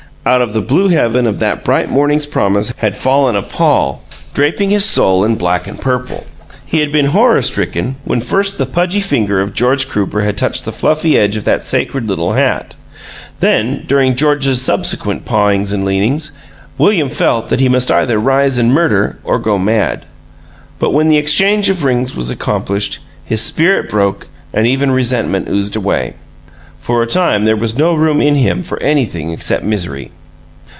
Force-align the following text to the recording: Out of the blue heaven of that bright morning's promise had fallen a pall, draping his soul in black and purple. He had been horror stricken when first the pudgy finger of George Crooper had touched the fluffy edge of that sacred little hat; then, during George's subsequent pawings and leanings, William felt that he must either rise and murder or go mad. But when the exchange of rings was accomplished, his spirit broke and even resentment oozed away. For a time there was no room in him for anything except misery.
Out 0.23 0.43
of 0.43 0.53
the 0.53 0.61
blue 0.61 0.89
heaven 0.89 1.25
of 1.25 1.39
that 1.39 1.63
bright 1.65 1.89
morning's 1.89 2.27
promise 2.27 2.75
had 2.77 2.95
fallen 2.95 3.35
a 3.35 3.41
pall, 3.41 4.03
draping 4.35 4.69
his 4.69 4.85
soul 4.85 5.25
in 5.25 5.33
black 5.35 5.65
and 5.65 5.81
purple. 5.81 6.27
He 6.63 6.79
had 6.81 6.91
been 6.91 7.07
horror 7.07 7.41
stricken 7.41 7.95
when 8.05 8.21
first 8.21 8.59
the 8.59 8.67
pudgy 8.67 9.01
finger 9.01 9.41
of 9.41 9.55
George 9.55 9.87
Crooper 9.89 10.21
had 10.23 10.37
touched 10.37 10.63
the 10.63 10.71
fluffy 10.71 11.17
edge 11.17 11.37
of 11.37 11.43
that 11.45 11.63
sacred 11.63 12.05
little 12.07 12.33
hat; 12.33 12.75
then, 13.39 13.83
during 13.87 14.15
George's 14.15 14.61
subsequent 14.61 15.25
pawings 15.25 15.71
and 15.73 15.83
leanings, 15.83 16.33
William 16.77 17.09
felt 17.09 17.49
that 17.49 17.59
he 17.59 17.67
must 17.67 17.89
either 17.91 18.19
rise 18.19 18.59
and 18.59 18.71
murder 18.71 19.17
or 19.23 19.39
go 19.39 19.57
mad. 19.57 20.05
But 20.77 20.91
when 20.91 21.07
the 21.07 21.17
exchange 21.17 21.67
of 21.67 21.83
rings 21.83 22.15
was 22.15 22.29
accomplished, 22.29 22.99
his 23.25 23.41
spirit 23.41 23.89
broke 23.89 24.27
and 24.53 24.67
even 24.67 24.91
resentment 24.91 25.47
oozed 25.49 25.75
away. 25.75 26.13
For 26.79 27.03
a 27.03 27.07
time 27.07 27.45
there 27.45 27.55
was 27.55 27.77
no 27.77 27.93
room 27.93 28.19
in 28.21 28.33
him 28.33 28.63
for 28.63 28.79
anything 28.81 29.29
except 29.29 29.63
misery. 29.63 30.09